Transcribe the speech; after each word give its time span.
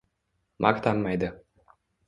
maqtanmaydi. 0.65 1.31